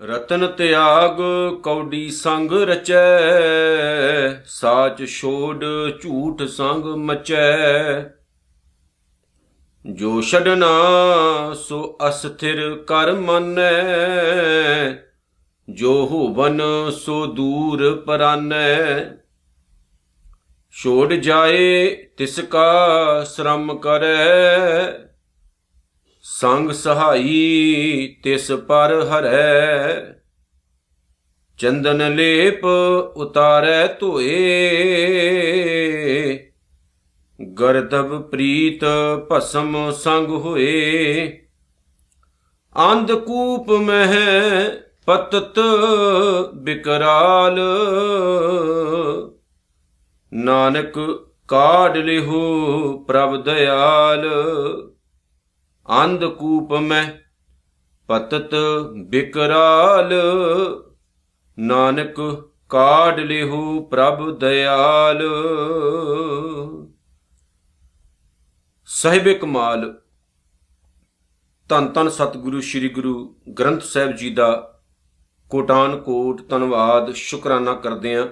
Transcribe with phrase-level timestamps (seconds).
[0.00, 1.16] ਰਤਨ ਤਿਆਗ
[1.62, 3.22] ਕੌਡੀ ਸੰਗ ਰਚੈ,
[4.44, 5.64] ਸਾਚ ਛੋੜ
[6.02, 8.02] ਝੂਠ ਸੰਗ ਮਚੈ।
[9.92, 10.66] ਜੋ ਛਡਨਾ
[11.54, 13.82] ਸੋ ਅਸਥਿਰ ਕਰ ਮੰਨੈ।
[15.70, 16.60] ਜੋ ਹੋਵਨ,
[16.90, 19.04] ਸੋ ਦੂਰ ਪਰਾਨੈ।
[20.72, 22.76] ਛੋੜ ਜਾਏ, ਤਿਸ ਕਾ
[23.24, 24.92] ਸ਼ਰਮ ਕਰੈ।
[26.22, 30.00] ਸੰਗ ਸਹਾਈ, ਤਿਸ ਪਰ ਹਰੈ।
[31.58, 32.64] ਚੰਦਨ ਲੇਪ
[33.16, 34.38] ਉਤਾਰੈ ਧੋਏ।
[37.60, 38.80] ਗਰਦਬ ਪ੍ਰੀਤ
[39.32, 41.28] ਭਸਮ ਸੰਗ ਹੋਏ।
[42.90, 44.70] ਅੰਧ ਕੂਪ ਮਹਿ
[45.06, 45.60] ਪਤਤ
[46.54, 47.60] ਬਿਕਰਾਲ।
[50.32, 50.94] ਨਾਨਕ
[51.48, 54.28] ਕਾਢ ਲਿਹੋ ਪ੍ਰਭ ਦਿਆਲ
[55.88, 57.04] ਅੰਧ ਕੂਪ ਮੈਂ
[58.08, 58.54] ਪਤਤ
[59.08, 60.12] ਬਿਕਰਾਲ।
[61.58, 62.20] ਨਾਨਕ
[62.70, 65.22] ਕਾਢ ਲਿਹੋ ਪ੍ਰਭ ਦਿਆਲ
[68.88, 69.92] ਸਾਹਿਬ ਕਮਾਲ,
[71.70, 73.14] ਧੰਨ ਧੰਨ ਸਤਿਗੁਰੂ ਸ੍ਰੀ ਗੁਰੂ
[73.58, 74.50] ਗ੍ਰੰਥ ਸਾਹਿਬ ਜੀ ਦਾ
[75.50, 78.26] ਕੋਟਾਨ ਕੋਟ ਧੰਨਵਾਦ, ਸ਼ੁਕਰਾਨਾ ਕਰਦੇ ਆਂ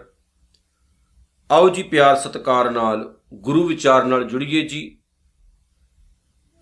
[1.51, 4.99] ਆਓ ਜੀ ਪਿਆਰ ਸਤਿਕਾਰ ਨਾਲ, ਗੁਰੂ ਵਿਚਾਰ ਨਾਲ ਜੁੜੀਏ ਜੀ।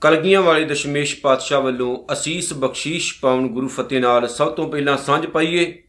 [0.00, 5.26] ਕਲਗੀਆਂ ਵਾਲੇ ਦਸ਼ਮੇਸ਼ ਪਾਤਸ਼ਾਹ ਵੱਲੋਂ ਅਸੀਸ ਬਖਸ਼ੀਸ਼ ਪਾਉਣ ਗੁਰੂ ਫਤਿਹ ਨਾਲ ਸਭ ਤੋਂ ਪਹਿਲਾਂ ਸਾਂਝ
[5.26, 5.82] ਪਾਈਏ।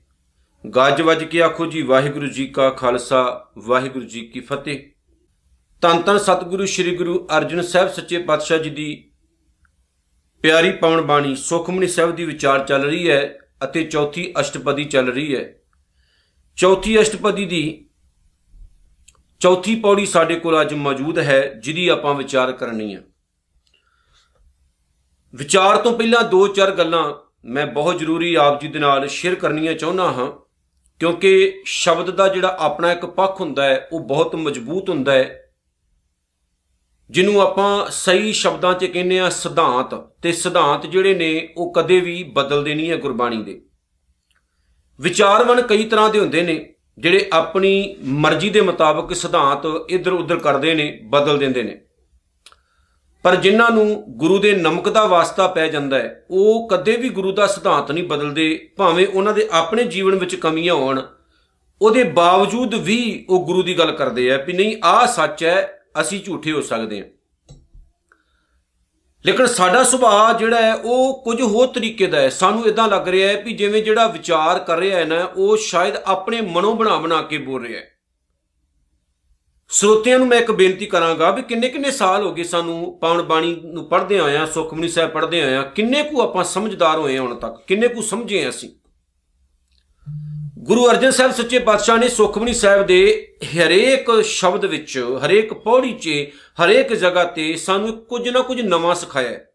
[0.75, 4.79] ਗੱਜ ਵੱਜ ਕੇ ਆਖੋ ਜੀ, ਵਾਹਿਗੁਰੂ ਜੀ ਕਾ ਖਾਲਸਾ, ਵਾਹਿਗੁਰੂ ਜੀ ਕੀ ਫਤਿਹ।
[5.81, 9.11] ਤਨ ਤਨ ਸਤਿਗੁਰੂ, ਸ੍ਰੀ ਗੁਰੂ ਅਰਜਨ ਸਾਹਿਬ ਸੱਚੇ ਪਾਤਸ਼ਾਹ ਜੀ ਦੀ
[10.41, 15.35] ਪਿਆਰੀ ਪਾਉਣ ਬਾਣੀ ਸੁਖਮਨੀ ਸਾਹਿਬ ਦੀ ਵਿਚਾਰ ਚੱਲ ਰਹੀ ਹੈ ਅਤੇ ਚੌਥੀ ਅਸ਼ਟਪਦੀ ਚੱਲ ਰਹੀ
[15.35, 15.59] ਹੈ।
[16.57, 17.88] ਚੌਥੀ ਅਸ਼ਟਪਦੀ ਦੀ
[19.41, 23.01] ਚੌਥੀ ਪੌੜੀ ਸਾਡੇ ਕੋਲ ਅੱਜ ਮੌਜੂਦ ਹੈ, ਜਿਹਦੀ ਆਪਾਂ ਵਿਚਾਰ ਕਰਨੀ ਹੈ।
[25.33, 27.03] ਵਿਚਾਰ ਤੋਂ ਪਹਿਲਾਂ ਦੋ ਚਾਰ ਗੱਲਾਂ
[27.45, 30.31] ਮੈਂ ਬਹੁਤ ਜ਼ਰੂਰੀ ਆਪ ਜੀ ਦੇ ਨਾਲ ਸ਼ੇਅਰ ਕਰਨੀਆਂ ਚਾਹੁੰਦਾ ਹਾਂ,
[31.01, 35.51] ਕਿਉਂਕਿ ਸ਼ਬਦ ਦਾ ਜਿਹੜਾ ਆਪਣਾ ਇੱਕ ਪੱਖ ਹੁੰਦਾ ਹੈ, ਉਹ ਬਹੁਤ ਮਜ਼ਬੂਤ ਹੁੰਦਾ ਹੈ,
[37.09, 42.23] ਜਿਹਨੂੰ ਆਪਾਂ ਸਹੀ ਸ਼ਬਦਾਂ 'ਚ ਕਹਿੰਦੇ ਆ ਸਿਧਾਂਤ, ਤੇ ਸਿਧਾਂਤ ਜਿਹੜੇ ਨੇ ਉਹ ਕਦੇ ਵੀ
[42.35, 43.61] ਬਦਲਦੇ ਨਹੀਂ ਹੈ ਗੁਰਬਾਣੀ ਦੇ।
[44.99, 46.57] ਵਿਚਾਰਵਨ ਕਈ ਤਰ੍ਹਾਂ ਦੇ ਹੁੰਦੇ ਨੇ
[46.99, 51.81] ਜਿਹੜੇ ਆਪਣੀ ਮਰਜ਼ੀ ਦੇ ਮੁਤਾਬਕ ਸਿਧਾਂਤ ਇੱਧਰ ਉੱਧਰ ਕਰਦੇ ਨੇ, ਬਦਲ ਦਿੰਦੇ ਨੇ।
[53.23, 57.31] ਪਰ ਜਿਨ੍ਹਾਂ ਨੂੰ ਗੁਰੂ ਦੇ ਨਮਕ ਦਾ ਵਾਸਤਾ ਪੈ ਜਾਂਦਾ ਹੈ, ਉਹ ਕਦੇ ਵੀ ਗੁਰੂ
[57.31, 61.01] ਦਾ ਸਿਧਾਂਤ ਨਹੀਂ ਬਦਲਦੇ, ਭਾਵੇਂ ਉਹਨਾਂ ਦੇ ਆਪਣੇ ਜੀਵਨ ਵਿੱਚ ਕਮੀਆਂ ਹੋਣ,
[61.81, 66.19] ਉਹਦੇ ਬਾਵਜੂਦ ਵੀ ਉਹ ਗੁਰੂ ਦੀ ਗੱਲ ਕਰਦੇ ਆ ਵੀ ਨਹੀਂ, ਆਹ ਸੱਚ ਹੈ, ਅਸੀਂ
[66.23, 67.18] ਝੂਠੇ ਹੋ ਸਕਦੇ ਹਾਂ।
[69.25, 73.29] ਲੇਕਿਨ ਸਾਡਾ ਸੁਭਾਅ ਜਿਹੜਾ ਹੈ, ਉਹ ਕੁਝ ਹੋਰ ਤਰੀਕੇ ਦਾ ਹੈ। ਸਾਨੂੰ ਇਦਾਂ ਲੱਗ ਰਿਹਾ
[73.29, 77.21] ਹੈ ਵੀ ਜਿਵੇਂ ਜਿਹੜਾ ਵਿਚਾਰ ਕਰ ਰਿਹਾ ਹੈ ਨਾ, ਉਹ ਸ਼ਾਇਦ ਆਪਣੇ ਮਨੋਂ ਬਣਾ ਬਣਾ
[77.21, 77.87] ਕੇ ਬੋਲ ਰਿਹਾ ਹੈ।
[79.69, 83.61] ਸਰੋਤਿਆਂ ਨੂੰ ਮੈਂ ਇੱਕ ਬੇਨਤੀ ਕਰਾਂਗਾ ਵੀ ਕਿੰਨੇ ਕਿੰਨੇ ਸਾਲ ਹੋ ਗਏ ਸਾਨੂੰ ਪਾਉਣ ਬਾਣੀ
[83.63, 87.87] ਨੂੰ ਪੜ੍ਹਦੇ ਆਇਆ, ਸੁਖਮਨੀ ਸਾਹਿਬ ਪੜ੍ਹਦੇ ਆਇਆ, ਕਿੰਨੇ ਕੁ ਆਪਾਂ ਸਮਝਦਾਰ ਹੋਏ ਹੁਣ ਤੱਕ, ਕਿੰਨੇ
[87.87, 88.78] ਕੁ ਸਮਝੇ ਅਸੀਂ।
[90.63, 96.09] ਗੁਰੂ ਅਰਜਨ ਸਾਹਿਬ ਸੱਚੇ ਪਾਤਸ਼ਾਹ ਨੇ ਸੁਖਮਨੀ ਸਾਹਿਬ ਦੇ ਹਰੇਕ ਸ਼ਬਦ ਵਿੱਚ, ਹਰੇਕ ਪੌੜੀ 'ਚ,
[96.63, 99.51] ਹਰੇਕ ਜਗ੍ਹਾ ਤੇ ਸਾਨੂੰ ਕੁਝ ਨਾ ਕੁਝ ਨਵਾਂ ਸਿਖਾਇਆ ਹੈ।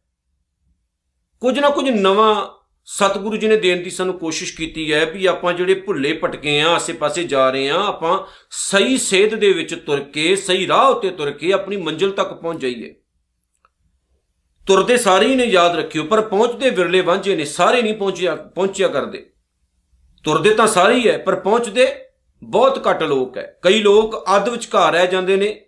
[1.40, 2.46] ਕੁਝ ਨਾ ਕੁਝ ਨਵਾਂ
[2.84, 6.68] ਸਤਿਗੁਰੂ ਜੀ ਨੇ ਦੇਣ ਦੀ ਸਾਨੂੰ ਕੋਸ਼ਿਸ਼ ਕੀਤੀ ਹੈ ਵੀ ਆਪਾਂ ਜਿਹੜੇ ਭੁੱਲੇ ਭਟਕੇ ਆ,
[6.68, 8.18] ਆਸੇ-ਪਾਸੇ ਜਾ ਰਹੇ ਆ, ਆਪਾਂ
[8.50, 12.60] ਸਹੀ ਸੇਧ ਦੇ ਵਿੱਚ ਤੁਰ ਕੇ, ਸਹੀ ਰਾਹ ਉੱਤੇ ਤੁਰ ਕੇ ਆਪਣੀ ਮੰਜ਼ਿਲ ਤੱਕ ਪਹੁੰਚ
[12.60, 12.94] ਜਾਈਏ।
[14.66, 18.88] ਤੁਰਦੇ ਸਾਰੇ ਹੀ ਨੇ, ਯਾਦ ਰੱਖਿਓ, ਪਰ ਪਹੁੰਚਦੇ ਵਿਰਲੇ ਵਾਂਝੇ ਨੇ, ਸਾਰੇ ਨਹੀਂ ਪਹੁੰਚਿਆ ਪਹੁੰਚਿਆ
[18.88, 19.30] ਕਰਦੇ।
[20.24, 21.94] ਤੁਰਦੇ ਤਾਂ ਸਾਰੇ ਹੀ ਹੈ ਪਰ ਪਹੁੰਚਦੇ
[22.44, 25.66] ਬਹੁਤ ਘੱਟ ਲੋਕ ਹੈ ਕਈ ਲੋਕ ਅੱਧ ਵਿਚਕਾਰ ਰਹਿ ਜਾਂਦੇ ਨੇ,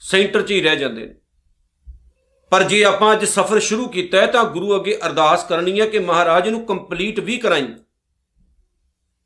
[0.00, 1.14] ਸੈਂਟਰ 'ਚ ਹੀ ਰਹਿ ਜਾਂਦੇ ਨੇ।
[2.50, 5.98] ਪਰ ਜੇ ਆਪਾਂ ਅੱਜ ਸਫ਼ਰ ਸ਼ੁਰੂ ਕੀਤਾ ਹੈ ਤਾਂ ਗੁਰੂ ਅੱਗੇ ਅਰਦਾਸ ਕਰਨੀ ਹੈ ਕਿ
[5.98, 7.68] ਮਹਾਰਾਜ ਨੂੰ ਕੰਪਲੀਟ ਵੀ ਕਰਾਈ।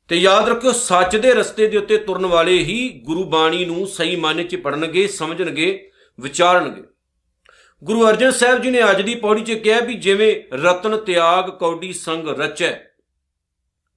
[0.07, 4.15] ਤੇ ਯਾਦ ਰੱਖਿਓ, ਸੱਚ ਦੇ ਰਸਤੇ ਦੇ ਉੱਤੇ ਤੁਰਨ ਵਾਲੇ ਹੀ ਗੁਰੂ ਬਾਣੀ ਨੂੰ ਸਹੀ
[4.15, 6.83] ਮਾਨੇ 'ਚ ਪੜਨਗੇ ਸਮਝਣਗੇ, ਵਿਚਾਰਨਗੇ।
[7.83, 11.93] ਗੁਰੂ ਅਰਜਨ ਸਾਹਿਬ ਜੀ ਨੇ ਅੱਜ ਦੀ ਪੌੜੀ 'ਚ ਕਿਹਾ ਵੀ ਜਿਵੇਂ ਰਤਨ ਤਿਆਗ ਕੌਡੀ
[11.93, 12.90] ਸੰਗ ਰਚੈ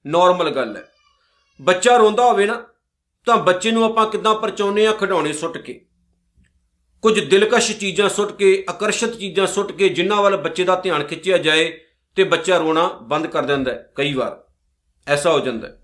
[0.05, 0.91] ਨਾਰਮਲ ਗੱਲ ਹੈ।
[1.61, 2.63] ਬੱਚਾ ਰੋਂਦਾ ਹੋਵੇ ਨਾ,
[3.25, 5.85] ਤਾਂ ਬੱਚੇ ਨੂੰ ਆਪਾਂ ਕਿੱਦਾਂ ਪਰਚਾਉਨੇ ਆ ਖਿਡੌਣੇ ਸੁੱਟ ਕੇ।
[7.01, 11.37] ਕੁਝ ਦਿਲਕਸ਼ ਚੀਜ਼ਾਂ ਸੁੱਟ ਕੇ, ਆਕਰਸ਼ਿਤ ਚੀਜ਼ਾਂ ਸੁੱਟ ਕੇ ਜਿੰਨਾਂ ਵੱਲ ਬੱਚੇ ਦਾ ਧਿਆਨ ਖਿੱਚਿਆ
[11.37, 11.79] ਜਾਏ
[12.15, 14.43] ਤੇ ਬੱਚਾ ਰੋਣਾ ਬੰਦ ਕਰ ਦਿੰਦਾ ਹੈ, ਕਈ ਵਾਰ।
[15.07, 15.81] ਐਸਾ ਹੋ ਜਾਂਦਾ ਹੈ।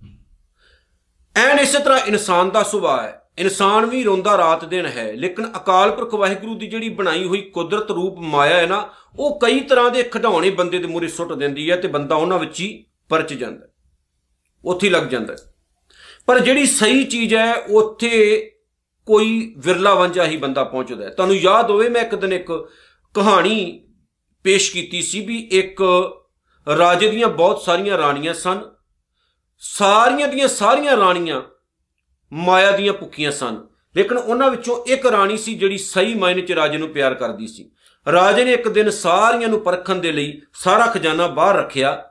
[1.35, 5.91] ਐਨ ਇਸੇ ਤਰ੍ਹਾਂ ਇਨਸਾਨ ਦਾ ਸੁਭਾਅ ਹੈ। ਇਨਸਾਨ ਵੀ ਰੋਂਦਾ ਰਾਤ ਦਿਨ ਹੈ, ਲੇਕਿਨ ਅਕਾਲ
[5.91, 10.03] ਪੁਰਖ ਵਾਹਿਗੁਰੂ ਦੀ ਜਿਹੜੀ ਬਣਾਈ ਹੋਈ ਕੁਦਰਤ ਰੂਪ ਮਾਇਆ ਹੈ ਨਾ, ਉਹ ਕਈ ਤਰ੍ਹਾਂ ਦੇ
[10.03, 13.67] ਖਿਡੌਣੇ ਬੰਦੇ ਦੇ ਮੂਰੇ ਸੁੱਟ ਦਿੰਦੀ ਹੈ ਤੇ ਬੰਦਾ ਉਹਨਾਂ ਵਿੱਚ ਹੀ ਪਰਚ ਜਾਂਦਾ
[14.65, 15.35] ਉੱਥੇ ਲੱਗ ਜਾਂਦਾ
[16.27, 18.47] ਪਰ ਜਿਹੜੀ ਸਹੀ ਚੀਜ਼ ਹੈ, ਉੱਥੇ
[19.05, 22.69] ਕੋਈ ਵਿਰਲਾ ਵਾਂਝਾ ਹੀ ਬੰਦਾ ਪਹੁੰਚਦਾ ਹੈ। ਤੁਹਾਨੂੰ ਯਾਦ ਹੋਵੇ, ਮੈਂ ਇੱਕ ਦਿਨ ਇੱਕ
[23.13, 23.87] ਕਹਾਣੀ
[24.43, 25.81] ਪੇਸ਼ ਕੀਤੀ ਸੀ ਵੀ ਇੱਕ
[26.77, 28.61] ਰਾਜੇ ਦੀਆਂ ਬਹੁਤ ਸਾਰੀਆਂ ਰਾਣੀਆਂ ਸਨ।
[29.59, 31.41] ਸਾਰੀਆਂ ਦੀਆਂ ਸਾਰੀਆਂ ਰਾਣੀਆਂ
[32.33, 36.77] ਮਾਇਆ ਦੀਆਂ ਭੁੱਖੀਆਂ ਸਨ। ਲੇਕਿਨ ਉਹਨਾਂ ਵਿੱਚੋਂ ਇੱਕ ਰਾਣੀ ਸੀ ਜਿਹੜੀ ਸਹੀ ਮਾਇਨੇ 'ਚ ਰਾਜੇ
[36.77, 37.71] ਨੂੰ ਪਿਆਰ ਕਰਦੀ ਸੀ।
[38.11, 42.09] ਰਾਜੇ ਨੇ ਇੱਕ ਦਿਨ ਸਾਰੀਆਂ ਨੂੰ ਪਰਖਣ ਦੇ ਲਈ ਸਾਰਾ ਖਜ਼ਾਨਾ ਬਾਹਰ ਰੱਖਿਆ।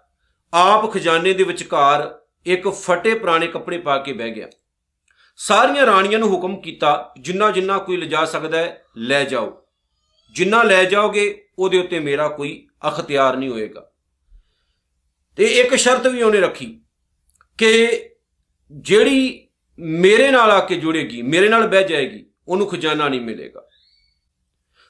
[0.55, 4.49] ਆਪ ਖਜ਼ਾਨੇ ਦੇ ਵਿਚਕਾਰ ਇੱਕ ਫਟੇ ਪੁਰਾਣੇ ਕੱਪੜੇ ਪਾ ਕੇ ਬਹਿ ਗਿਆ।
[5.37, 9.67] ਸਾਰੀਆਂ ਰਾਣੀਆਂ ਨੂੰ ਹੁਕਮ ਕੀਤਾ, ਜਿੰਨਾ ਜਿੰਨਾ ਕੋਈ ਲਿਜਾ ਸਕਦਾ ਹੈ, ਲੈ ਜਾਓ।
[10.33, 13.91] ਜਿੰਨਾ ਲੈ ਜਾਓਗੇ, ਉਹਦੇ ਉੱਤੇ ਮੇਰਾ ਕੋਈ ਅਖਤਿਆਰ ਨਹੀਂ ਹੋਏਗਾ।
[15.37, 16.81] ਤੇ ਇੱਕ ਸ਼ਰਤ ਵੀ ਉਹਨੇ ਰੱਖੀ
[17.59, 18.03] ਕਿ
[18.73, 19.49] ਜਿਹੜੀ
[19.79, 23.67] ਮੇਰੇ ਨਾਲ ਆ ਕੇ ਜੁੜੇਗੀ, ਮੇਰੇ ਨਾਲ ਬਹਿ ਜਾਏਗੀ, ਉਹਨੂੰ ਖਜ਼ਾਨਾ ਨਹੀਂ ਮਿਲੇਗਾ।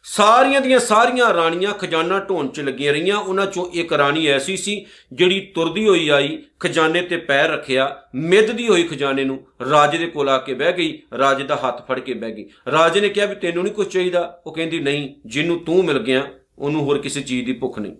[0.04, 4.86] ਸਾਰੀਆਂ ਦੀਆਂ ਸਾਰੀਆਂ ਰਾਣੀਆਂ ਖਜ਼ਾਨਾ ਢੋਣ 'ਚ ਲੱਗੀਆਂ ਰਹੀਆਂ। ਉਹਨਾਂ 'ਚੋਂ ਇੱਕ ਰਾਣੀ ਐਸੀ ਸੀ
[5.12, 10.28] ਜਿਹੜੀ ਤੁਰਦੀ ਹੋਈ ਆਈ, ਖਜ਼ਾਨੇ ਤੇ ਪੈਰ ਰੱਖਿਆ, ਮਿੱਧਦੀ ਹੋਈ ਖਜ਼ਾਨੇ ਨੂੰ ਰਾਜੇ ਦੇ ਕੋਲ
[10.28, 13.34] ਆ ਕੇ ਬਹਿ ਗਈ, ਰਾਜੇ ਦਾ ਹੱਥ ਫੜ ਕੇ ਬਹਿ ਗਈ। ਰਾਜੇ ਨੇ ਕਿਹਾ ਵੀ
[13.34, 16.26] ਤੈਨੂੰ ਨਹੀਂ ਕੁਝ ਚਾਹੀਦਾ। ਉਹ ਕਹਿੰਦੀ, ਨਹੀਂ, ਜਿਹਨੂੰ ਤੂੰ ਮਿਲ ਗਿਆ,
[16.58, 17.96] ਉਹਨੂੰ ਹੋਰ ਕਿਸੇ ਚੀਜ਼ ਦੀ ਭੁੱਖ ਨਹੀਂ।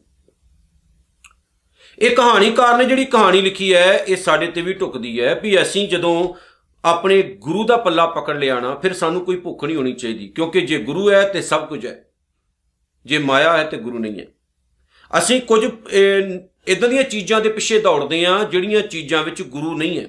[1.99, 5.89] ਇਹ ਕਹਾਣੀਕਾਰ ਨੇ ਜਿਹੜੀ ਕਹਾਣੀ ਲਿਖੀ ਹੈ, ਇਹ ਸਾਡੇ ਤੇ ਵੀ ਟੁਕਦੀ ਹੈ ਵੀ ਅਸੀਂ
[5.89, 6.35] ਜਦੋਂ
[6.85, 10.79] ਆਪਣੇ ਗੁਰੂ ਦਾ ਪੱਲਾ ਪਕੜ ਲਿਆਣਾ, ਫਿਰ ਸਾਨੂੰ ਕੋਈ ਭੁੱਖ ਨਹੀਂ ਹੋਣੀ ਚਾਹੀਦੀ, ਕਿਉਂਕਿ ਜੇ
[10.79, 12.05] ਗੁਰੂ ਹੈ ਤੇ ਸਭ ਕੁਝ ਹੈ।
[13.07, 14.27] ਜੇ ਮਾਇਆ ਹੈ ਤੇ ਗੁਰੂ ਨਹੀਂ ਹੈ।
[15.11, 15.65] ਅਸੀਂ ਕੁਝ
[16.67, 20.09] ਇਦਾਂ ਦੀਆਂ ਚੀਜ਼ਾਂ ਦੇ ਪਿੱਛੇ ਦੌੜਦੇ ਆ ਜਿਹੜੀਆਂ ਚੀਜ਼ਾਂ ਵਿੱਚ ਗੁਰੂ ਨਹੀਂ ਹੈ।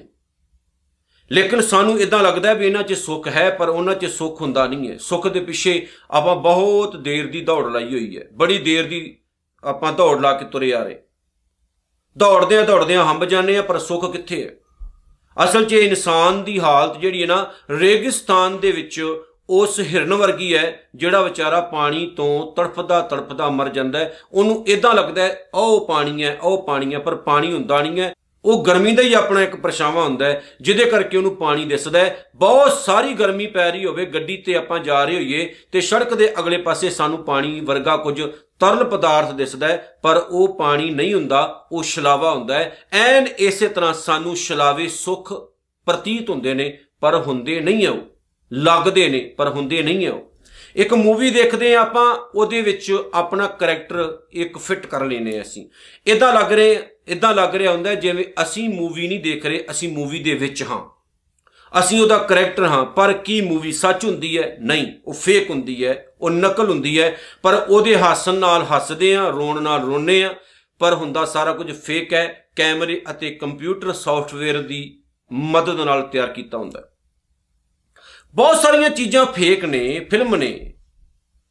[1.30, 4.90] ਲੇਕਿਨ ਸਾਨੂੰ ਇਦਾਂ ਲੱਗਦਾ ਵੀ ਇਹਨਾਂ 'ਚ ਸੁੱਖ ਹੈ, ਪਰ ਉਹਨਾਂ 'ਚ ਸੁੱਖ ਹੁੰਦਾ ਨਹੀਂ
[4.90, 9.18] ਹੈ। ਸੁੱਖ ਦੇ ਪਿੱਛੇ ਆਪਾਂ ਬਹੁਤ ਦੇਰ ਦੀ ਦੌੜ ਲਾਈ ਹੋਈ ਹੈ। ਬੜੀ ਦੇਰ ਦੀ
[9.64, 10.98] ਆਪਾਂ ਦੌੜ ਲਾ ਕੇ ਤੁਰੇ ਆ ਰਹੇ।
[12.16, 14.50] ਦੌੜਦੇ ਆ ਦੌੜਦੇ ਆ ਹੰਬ ਜਾਂਦੇ ਆ ਪਰ ਸੁੱਖ ਕਿੱਥੇ ਹੈ?
[15.44, 19.04] ਅਸਲ 'ਚ ਇਨਸਾਨ ਦੀ ਹਾਲਤ ਜਿਹੜੀ ਹੈ ਨਾ, ਰੇਗਿਸਤਾਨ ਦੇ ਵਿੱਚ
[19.50, 25.22] ਉਸ ਹਿਰਨ ਵਰਗੀ ਹੈ, ਜਿਹੜਾ ਵਿਚਾਰਾ ਪਾਣੀ ਤੋਂ ਤੜਫਦਾ ਤੜਫਦਾ ਮਰ ਜਾਂਦਾ ਉਹਨੂੰ ਇਦਾਂ ਲੱਗਦਾ
[25.22, 28.14] ਹੈ ਉਹ ਪਾਣੀ ਹੈ ਉਹ ਪਾਣੀ ਹੈ, ਪਰ ਪਾਣੀ ਹੁੰਦਾ ਨਹੀਂ ਹੈ।
[28.44, 32.26] ਉਹ ਗਰਮੀ ਦਾ ਹੀ ਆਪਣਾ ਇੱਕ ਪਰਛਾਵਾਂ ਹੁੰਦਾ ਹੈ, ਜਿਹਦੇ ਕਰਕੇ ਉਹਨੂੰ ਪਾਣੀ ਦਿਸਦਾ ਹੈ।
[32.34, 36.32] ਬਹੁਤ ਸਾਰੀ ਗਰਮੀ ਪੈ ਰਹੀ ਹੋਵੇ, ਗੱਡੀ ਤੇ ਆਪਾਂ ਜਾ ਰਹੇ ਹੋਈਏ ਤੇ ਸੜਕ ਦੇ
[36.38, 38.22] ਅਗਲੇ ਪਾਸੇ ਸਾਨੂੰ ਪਾਣੀ ਵਰਗਾ ਕੁਝ
[38.62, 43.68] ਤਰਲ ਪਦਾਰਥ ਦਿਸਦਾ ਹੈ, ਪਰ ਉਹ ਪਾਣੀ ਨਹੀਂ ਹੁੰਦਾ, ਉਹ ਛਲਾਵਾ ਹੁੰਦਾ ਹੈ। ਐਨ ਇਸੇ
[43.68, 45.32] ਤਰ੍ਹਾਂ ਸਾਨੂੰ ਛਲਾਵੇ ਸੁਖ
[45.86, 47.96] ਪ੍ਰਤੀਤ ਹੁੰਦੇ ਨੇ, ਪਰ ਹੁੰਦੇ ਨਹੀਂ ਉਹ।
[48.52, 50.32] ਲੱਗਦੇ ਨੇ, ਪਰ ਹੁੰਦੇ ਨਹੀਂ ਉਹ।
[50.76, 55.68] ਇੱਕ ਮੂਵੀ ਦੇਖਦੇ ਆ ਆਪਾਂ, ਉਹਦੇ ਵਿੱਚ ਆਪਣਾ ਕੈਰੈਕਟਰ ਇੱਕ ਫਿੱਟ ਕਰ ਲੈਨੇ ਅਸੀਂ।
[56.06, 60.18] ਇਦਾਂ ਲੱਗ ਰਿਹਾ ਇਦਾਂ ਲੱਗ ਰਿਹਾ ਹੁੰਦਾ ਜਿਵੇਂ ਅਸੀਂ ਮੂਵੀ ਨਹੀਂ ਦੇਖ ਰਹੇ, ਅਸੀਂ ਮੂਵੀ
[60.18, 61.02] ਦੇ ਵਿੱਚ ਹਾਂ।
[61.78, 64.56] ਅਸੀਂ ਉਹਦਾ ਕੈਰੈਕਟਰ ਹਾਂ, ਪਰ ਕੀ ਮੂਵੀ ਸੱਚ ਹੁੰਦੀ ਹੈ?
[64.60, 69.28] ਨਹੀਂ, ਉਹ ਫੇਕ ਹੁੰਦੀ ਹੈ ਉਹ ਨਕਲ ਹੁੰਦੀ ਹੈ, ਪਰ ਉਹਦੇ ਹੱਸਣ ਨਾਲ ਹੱਸਦੇ ਆ
[69.28, 70.34] ਰੋਣ ਨਾਲ ਰੋਣੇ ਆ
[70.80, 72.26] ਪਰ ਹੁੰਦਾ ਸਾਰਾ ਕੁਝ ਫੇਕ ਹੈ,
[72.56, 74.82] ਕੈਮਰੇ ਅਤੇ ਕੰਪਿਊਟਰ ਸੌਫਟਵੇਅਰ ਦੀ
[75.30, 76.88] ਮਦਦ ਨਾਲ ਤਿਆਰ ਕੀਤਾ ਹੁੰਦਾ
[78.34, 80.52] ਬਹੁਤ ਸਾਰੀਆਂ ਚੀਜ਼ਾਂ ਫੇਕ ਨੇ ਫਿਲਮ ਨੇ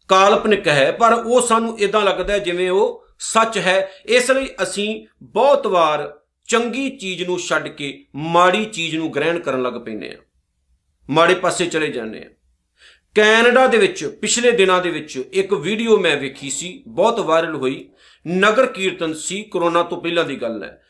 [0.09, 5.67] ਕਾਲਪਨਿਕ ਹੈ, ਪਰ ਉਹ ਸਾਨੂੰ ਇਦਾਂ ਲੱਗਦਾ ਜਿਵੇਂ ਉਹ ਸੱਚ ਹੈ। ਇਸ ਲਈ ਅਸੀਂ ਬਹੁਤ
[5.67, 6.11] ਵਾਰ
[6.49, 10.17] ਚੰਗੀ ਚੀਜ਼ ਨੂੰ ਛੱਡ ਕੇ ਮਾੜੀ ਚੀਜ਼ ਨੂੰ ਗ੍ਰਹਿਣ ਕਰਨ ਲੱਗ ਪੈਂਦੇ ਆ
[11.09, 12.29] ਮਾੜੇ ਪਾਸੇ ਚਲੇ ਜਾਂਦੇ ਆ
[13.15, 17.89] ਕੈਨੇਡਾ ਦੇ ਵਿੱਚ, ਪਿਛਲੇ ਦਿਨਾਂ ਦੇ ਵਿੱਚ ਇੱਕ ਵੀਡੀਓ ਮੈਂ ਵੇਖੀ ਸੀ, ਬਹੁਤ ਵਾਇਰਲ ਹੋਈ।
[18.27, 20.81] ਨਗਰ ਕੀਰਤਨ ਸੀ, ਕਰੋਨਾ ਤੋਂ ਪਹਿਲਾਂ ਦੀ ਗੱਲ ਹੈ।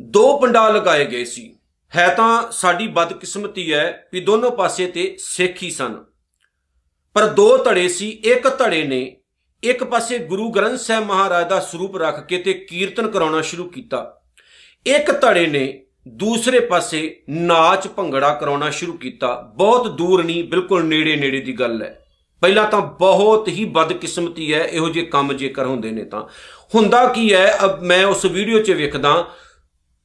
[0.00, 1.58] ਦੋ ਪੰਡਾਲ ਲਗਾਏ ਗਏ ਸੀ।
[1.96, 6.04] ਹੈ ਤਾਂ ਸਾਡੀ ਬਦਕਿਸਮਤੀ ਹੈ ਵੀ ਦੋਨੋਂ ਪਾਸੇ ਤੇ ਸਿੱਖ ਹੀ ਸਨ।
[7.14, 9.16] ਪਰ ਦੋ ਧੜੇ ਸੀ, ਇੱਕ ਧੜੇ ਨੇ
[9.62, 14.22] ਇੱਕ ਪਾਸੇ ਗੁਰੂ ਗ੍ਰੰਥ ਸਾਹਿਬ ਮਹਾਰਾਜ ਦਾ ਸਰੂਪ ਰੱਖ ਕੇ ਤੇ ਕੀਰਤਨ ਕਰਾਉਣਾ ਸ਼ੁਰੂ ਕੀਤਾ।
[14.86, 21.16] ਇੱਕ ਧੜੇ ਨੇ ਦੂਸਰੇ ਪਾਸੇ ਨਾਚ ਭੰਗੜਾ ਕਰਾਉਣਾ ਸ਼ੁਰੂ ਕੀਤਾ। ਬਹੁਤ ਦੂਰ ਨਹੀਂ, ਬਿਲਕੁਲ ਨੇੜੇ
[21.16, 22.06] ਨੇੜੇ ਦੀ ਗੱਲ ਹੈ।
[22.40, 26.22] ਪਹਿਲਾਂ ਤਾਂ ਬਹੁਤ ਹੀ ਬਦਕਿਸਮਤੀ ਹੈ, ਇਹੋ ਜਿਹੇ ਕੰਮ ਜੇਕਰ ਹੁੰਦੇ ਨੇ ਤਾਂ।
[26.74, 29.30] ਹੁੰਦਾ ਕੀ ਹੈ, ਅਬ ਮੈਂ ਉਸ ਵੀਡੀਓ 'ਚ ਵੇਖਦਾ,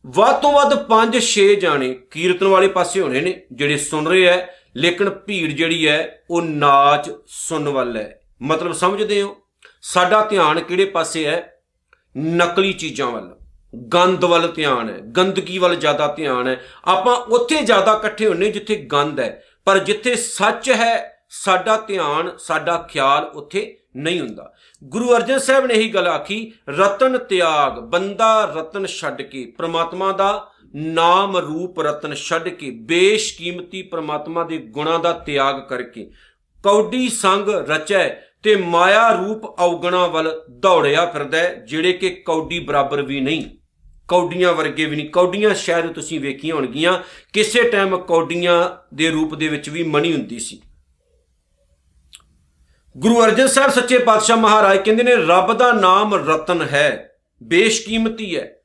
[0.06, 4.38] ਵੱਧ ਤੋਂ ਵੱਧ 5-6 ਜਾਣੇ ਕੀਰਤਨ ਵਾਲੇ ਪਾਸੇ ਹੋਣੇ ਨੇ, ਜਿਹੜੇ ਸੁਣ ਰਹੇ ਐ
[4.78, 9.38] ਲੇਕਿਨ ਭੀੜ ਜਿਹੜੀ ਹੈ, ਉਹ ਨਾਚ ਸੁਣਨ ਵੱਲ ਹੈ। ਮਤਲਬ ਸਮਝਦੇ ਹੋ?
[9.82, 11.54] ਸਾਡਾ ਧਿਆਨ ਕਿਹੜੇ ਪਾਸੇ ਹੈ?
[12.18, 13.36] ਨਕਲੀ ਚੀਜ਼ਾਂ ਵੱਲ।
[13.74, 18.76] ਗੰਦ ਵੱਲ ਧਿਆਨ ਹੈ, ਗੰਦਗੀ ਵੱਲ ਜ਼ਿਆਦਾ ਧਿਆਨ ਹੈ। ਆਪਾਂ ਉੱਥੇ ਜ਼ਿਆਦਾ ਇਕੱਠੇ ਹੁੰਨੇ ਜਿੱਥੇ
[18.86, 24.52] ਗੰਦ ਹੈ, ਪਰ ਜਿੱਥੇ ਸੱਚ ਹੈ, ਸਾਡਾ ਧਿਆਨ, ਸਾਡਾ ਖਿਆਲ ਉੱਥੇ ਨਹੀਂ ਹੁੰਦਾ।
[24.82, 30.48] ਗੁਰੂ ਅਰਜਨ ਸਾਹਿਬ ਨੇ ਇਹੀ ਗੱਲ ਆਖੀ, ਰਤਨ ਤਿਆਗ, ਬੰਦਾ ਰਤਨ ਛੱਡ ਕੇ, ਪ੍ਰਮਾਤਮਾ ਦਾ
[30.76, 36.10] ਨਾਮ ਰੂਪ ਰਤਨ ਛੱਡ ਕੇ, ਬੇਸ਼ਕੀਮਤੀ ਪ੍ਰਮਾਤਮਾ ਦੇ ਗੁਣਾਂ ਦਾ ਤਿਆਗ ਕਰਕੇ,
[36.64, 38.08] ਕੌਡੀ ਸੰਗ ਰਚੈ
[38.44, 43.44] ਤੇ ਮਾਇਆ ਰੂਪ ਔਗਣਾ ਵੱਲ ਦੌੜਿਆ ਫਿਰਦਾ ਜਿਹੜੇ ਕਿ ਕੌਡੀ ਬਰਾਬਰ ਵੀ ਨਹੀਂ।
[44.12, 47.04] ਕੌਡੀਆਂ ਵਰਗੇ ਵੀ ਨਹੀਂ, ਕੌਡੀਆਂ ਸ਼ਾਇਦ ਤੁਸੀਂ ਵੇਖੀਆਂ ਹੋਣਗੀਆਂ,
[47.34, 50.62] ਕਿਸੇ ਟਾਈਮ ਕੌਡੀਆਂ ਦੇ ਰੂਪ ਦੇ ਵਿੱਚ ਵੀ ਮਣੀ ਹੁੰਦੀ ਸੀ।
[52.98, 57.12] ਗੁਰੂ ਅਰਜਨ ਸਾਹਿਬ ਸੱਚੇ ਪਾਤਸ਼ਾਹ ਮਹਾਰਾਜ ਕਹਿੰਦੇ ਨੇ, ਰੱਬ ਦਾ ਨਾਮ ਰਤਨ ਹੈ,
[57.44, 58.56] ਬੇਸ਼ਕੀਮਤੀ ਹੈ।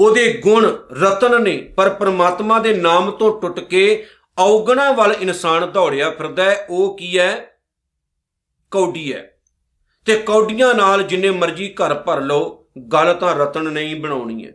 [0.00, 4.06] ਉਹਦੇ ਗੁਣ ਰਤਨ ਨੇ, ਪਰ ਪਰਮਾਤਮਾ ਦੇ ਨਾਮ ਤੋਂ ਟੁੱਟ ਕੇ
[4.38, 7.50] ਔਗਣਾ ਵੱਲ ਇਨਸਾਨ ਦੌੜਿਆ ਫਿਰਦਾ ਹੈ। ਉਹ ਕੀ ਹੈ?
[8.70, 9.38] ਕੌਡੀ ਹੈ।
[10.04, 14.52] ਤੇ ਕੌਡੀਆਂ ਨਾਲ ਜਿੰਨੇ ਮਰਜ਼ੀ ਘਰ ਭਰ ਲਓ ਗੱਲ ਤਾਂ ਰਤਨ ਨਹੀਂ ਬਣਾਉਣੀ ਹੈ।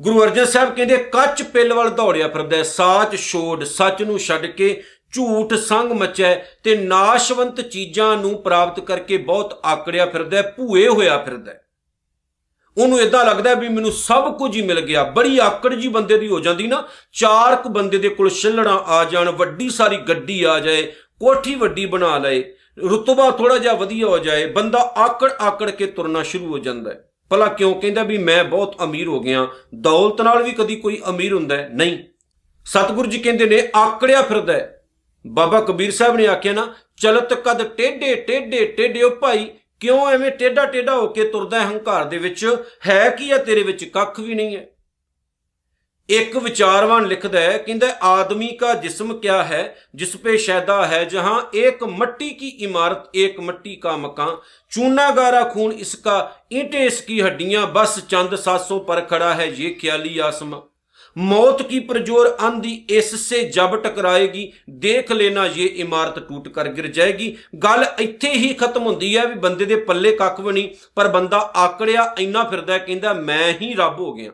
[0.00, 4.82] ਗੁਰੂ ਅਰਜਨ ਸਾਹਿਬ ਕਹਿੰਦੇ, ਕੱਚ ਪਿੱਲ ਵੱਲ ਦੌੜਿਆ ਫਿਰਦਾ ਸਾਚ ਛੋੜ, ਸੱਚ ਨੂੰ ਛੱਡ ਕੇ
[5.12, 11.52] ਝੂਠ ਸੰਗ ਮਚੈ ਤੇ ਨਾਸ਼ਵੰਤ ਚੀਜ਼ਾਂ ਨੂੰ ਪ੍ਰਾਪਤ ਕਰਕੇ ਬਹੁਤ ਆਕੜਿਆ ਫਿਰਦਾ ਭੂਏ ਹੋਇਆ ਫਿਰਦਾ
[12.78, 16.28] ਉਹਨੂੰ ਇਦਾਂ ਲੱਗਦਾ ਵੀ ਮੈਨੂੰ ਸਭ ਕੁਝ ਹੀ ਮਿਲ ਗਿਆ। ਬੜੀ ਆਕੜ ਜੀ ਬੰਦੇ ਦੀ
[16.28, 16.82] ਹੋ ਜਾਂਦੀ ਨਾ
[17.12, 20.82] ਚਾਰ ਕੁ ਬੰਦੇ ਦੇ ਕੋਲ ਛਿੱਲੜਾਂ ਆ ਜਾਣ, ਵੱਡੀ ਸਾਰੀ ਗੱਡੀ ਆ ਜਾਏ,
[21.20, 26.22] ਕੋਠੀ ਵੱਡੀ ਬਣਾ ਲਏ, ਰੁਤਬਾ ਥੋੜਾ ਜਿਹਾ ਵਧੀਆ ਹੋ ਜਾਏ, ਬੰਦਾ ਆਕੜ ਆਕੜ ਕੇ ਤੁਰਨਾ
[26.22, 29.48] ਸ਼ੁਰੂ ਹੋ ਜਾਂਦਾ ਹੈ। ਭਲਾ ਕਿਉਂ ਕਹਿੰਦਾ ਵੀ ਮੈਂ ਬਹੁਤ ਅਮੀਰ ਹੋ ਗਿਆ?
[29.74, 31.70] ਦੌਲਤ ਨਾਲ ਵੀ ਕਦੀ ਕੋਈ ਅਮੀਰ ਹੁੰਦਾ ਹੈ?
[31.72, 31.98] ਨਹੀਂ।
[32.64, 34.86] ਸਤਿਗੁਰੂ ਜੀ ਕਹਿੰਦੇ ਨੇ, ਆਕੜਿਆ ਫਿਰਦਾ ਹੈ।
[35.26, 39.50] ਬਾਬਾ ਕਬੀਰ ਸਾਹਿਬ ਨੇ ਆਖਿਆ ਨਾ, ਚਲਤ ਕਦ ਟੇਡੇ ਟੇਡੇ ਟੇਡੇ ਉਹ ਭਾਈ,
[39.80, 42.56] ਕਿਉਂ ਐਵੇਂ ਟੇਡਾ ਟੇਡਾ ਹੋ ਕੇ ਤੁਰਦਾ ਹੈ ਹੰਕਾਰ ਦੇ ਵਿੱਚ?
[42.86, 43.84] ਹੈ ਕੀ ਹੈ ਤੇਰੇ ਵਿੱਚ?
[43.84, 44.66] ਕੱਖ ਵੀ ਨਹੀਂ ਹੈ।
[46.08, 51.40] ਇੱਕ ਵਿਚਾਰਵਾਨ ਲਿਖਦਾ ਹੈ, ਕਹਿੰਦਾ ਆਦਮੀ ਦਾ ਜਿਸਮ ਕਿਆ ਹੈ, ਜਿਸ ਪੇ ਸ਼ੈਦਾ ਹੈ, ਜਹਾਂ
[51.54, 54.36] ਇੱਕ ਮਿੱਟੀ ਕੀ ਇਮਾਰਤ ਇੱਕ ਮਿੱਟੀ ਕਾ ਮਕਾਨ,
[54.72, 60.18] ਚੂਨਾ ਗਾਰਾ ਖੂਨ ਇਸਕਾ ਈਂਟੇ ਇਸਕੀ ਹੱਡੀਆਂ, ਬਸ ਚੰਦ ਸਾਸੋਂ ਪਰ ਖੜਾ ਹੈ ਇਹ ਖਿਆਲੀ
[60.18, 60.62] ਆਸਮਾ
[61.16, 66.86] ਮੌਤ ਕੀ ਪ੍ਰਜੋਰ ਆਂਦੀ ਇਸ ਸੇ ਜਬ ਟਕਰਾਏਗੀ, ਦੇਖ ਲੈਣਾ ਇਹ ਇਮਾਰਤ ਟੂਟ ਕਰ ਗਿਰ
[66.86, 71.08] ਜਾਏਗੀ। ਗੱਲ ਇੱਥੇ ਹੀ ਖਤਮ ਹੁੰਦੀ ਹੈ ਵੀ ਬੰਦੇ ਦੇ ਪੱਲੇ ਕੱਖ ਵੀ ਨਹੀਂ, ਪਰ
[71.08, 74.30] ਬੰਦਾ ਆਕੜਿਆ ਇੰਨਾ ਫਿਰਦਾ ਕਹਿੰਦਾ ਮੈਂ ਹੀ ਰੱਬ ਹੋ ਗਿਆ।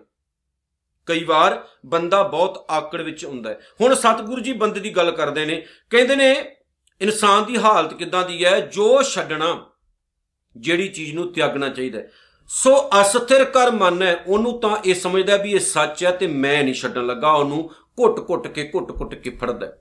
[1.10, 5.44] ਕਈ ਵਾਰ ਬੰਦਾ ਬਹੁਤ ਆਕੜ ਵਿੱਚ ਹੁੰਦਾ ਹੈ। ਹੁਣ ਸਤਿਗੁਰੂ ਜੀ ਬੰਦੇ ਦੀ ਗੱਲ ਕਰਦੇ
[5.44, 6.56] ਨੇ, ਕਹਿੰਦੇ ਨੇ,
[7.00, 8.60] ਇਨਸਾਨ ਦੀ ਹਾਲਤ ਕਿੱਦਾਂ ਦੀ ਹੈ?
[8.60, 9.66] ਜੋ ਛੱਡਣਾ,
[10.56, 12.10] ਜਿਹੜੀ ਚੀਜ਼ ਨੂੰ ਤਿਆਗਣਾ ਚਾਹੀਦਾ ਹੈ।
[12.48, 16.64] ਸੋ ਅਸਥਿਰ ਕਰ ਮਨ ਹੈ, ਉਹਨੂੰ ਤਾਂ ਇਹ ਸਮਝਦਾ ਵੀ ਇਹ ਸੱਚ ਹੈ ਤੇ ਮੈਂ
[16.64, 19.72] ਨਹੀਂ ਛੱਡਣ ਲੱਗਾ, ਉਹਨੂੰ ਘੁੱਟ-ਘੁੱਟ ਕੇ ਘੁੱਟ-ਘੁੱਟ ਕੇ ਫੜਦਾ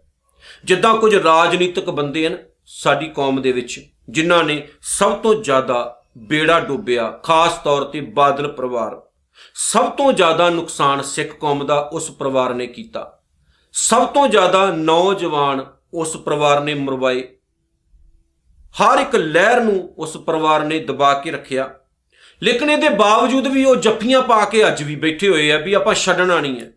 [0.65, 6.59] ਜਿੱਦਾਂ ਕੁਝ ਰਾਜਨੀਤਿਕ ਬੰਦੇ ਹਨ, ਸਾਡੀ ਕੌਮ ਦੇ ਵਿੱਚ, ਜਿਨ੍ਹਾਂ ਨੇ ਸਭ ਤੋਂ ਜ਼ਿਆਦਾ ਬੇੜਾ
[6.59, 9.08] ਡੁੱਬਿਆ, ਖਾਸ ਤੌਰ ਤੇ ਬਾਦਲ ਪਰਿਵਾਰ।
[9.55, 13.19] ਸਭ ਤੋਂ ਜ਼ਿਆਦਾ ਨੁਕਸਾਨ ਸਿੱਖ ਕੌਮ ਦਾ ਉਸ ਪਰਿਵਾਰ ਨੇ ਕੀਤਾ।
[13.73, 17.27] ਸਭ ਤੋਂ ਜ਼ਿਆਦਾ ਨੌਜਵਾਨ ਉਸ ਪਰਿਵਾਰ ਨੇ ਮਰਵਾਏ।
[18.81, 21.75] ਹਰ ਇੱਕ ਲਹਿਰ ਨੂੰ ਉਸ ਪਰਿਵਾਰ ਨੇ ਦਬਾ ਕੇ ਰੱਖਿਆ।
[22.43, 25.93] ਲੇਕਿਨ ਇਹਦੇ ਬਾਵਜੂਦ ਵੀ ਉਹ ਜੱਫੀਆਂ ਪਾ ਕੇ ਅੱਜ ਵੀ ਬੈਠੇ ਹੋਏ ਆ ਵੀ ਆਪਾਂ
[25.93, 26.71] ਛੱਡਣਾ ਨਹੀਂ ਹੈ।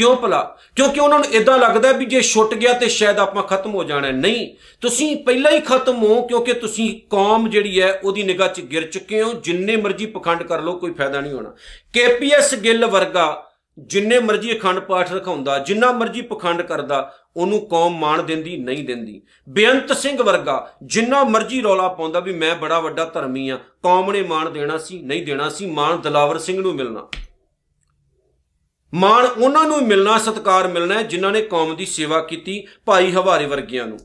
[0.00, 0.40] ਕਿਉਂ ਭਲਾ?
[0.76, 4.10] ਕਿਉਂਕਿ ਉਹਨਾਂ ਨੂੰ ਇਦਾਂ ਲੱਗਦਾ ਵੀ ਜੇ ਛੁੱਟ ਗਿਆ ਤੇ ਸ਼ਾਇਦ ਆਪਾਂ ਖਤਮ ਹੋ ਜਾਣਾ
[4.10, 4.46] ਨਹੀਂ,
[4.80, 9.22] ਤੁਸੀਂ ਪਹਿਲਾਂ ਹੀ ਖਤਮ ਹੋ ਕਿਉਂਕਿ ਤੁਸੀਂ ਕੌਮ ਜਿਹੜੀ ਹੈ ਉਹਦੀ ਨਿਗਾਹ 'ਚ ਗਿਰ ਚੁੱਕੇ
[9.22, 11.54] ਹੋ। ਜਿੰਨੇ ਮਰਜ਼ੀ ਪਖੰਡ ਕਰ ਲਓ, ਕੋਈ ਫਾਇਦਾ ਨਹੀਂ ਹੋਣਾ।
[11.92, 13.46] ਕੇਪੀਐਸ ਗਿੱਲ ਵਰਗਾ
[13.78, 19.20] ਜਿੰਨੇ ਮਰਜ਼ੀ ਅਖੰਡ ਪਾਠ ਰਖਾਉਂਦਾ, ਜਿੰਨਾ ਮਰਜ਼ੀ ਪਖੰਡ ਕਰਦਾ, ਉਹਨੂੰ ਕੌਮ ਮਾਣ ਦਿੰਦੀ, ਨਹੀਂ ਦਿੰਦੀ।
[19.48, 24.22] ਬੇਅੰਤ ਸਿੰਘ ਵਰਗਾ ਜਿੰਨਾ ਮਰਜ਼ੀ ਰੌਲਾ ਪਾਉਂਦਾ ਵੀ ਮੈਂ ਬੜਾ ਵੱਡਾ ਧਰਮੀ ਆ ਕੌਮ ਨੇ
[24.22, 27.08] ਮਾਣ ਦੇਣਾ ਸੀ, ਨਹੀਂ ਦੇਣਾ ਸੀ, ਮਾਣ ਦਲਾਵਰ ਸਿੰਘ ਨੂੰ ਮਿਲਣਾ।
[28.94, 33.86] ਮਾਣ ਉਹਨਾਂ ਨੂੰ ਮਿਲਣਾ, ਸਤਕਾਰ ਮਿਲਣਾ ਜਿਨ੍ਹਾਂ ਨੇ ਕੌਮ ਦੀ ਸੇਵਾ ਕੀਤੀ ਭਾਈ ਹਵਾਰੇ ਵਰਗਿਆਂ
[33.86, 33.98] ਨੂੰ।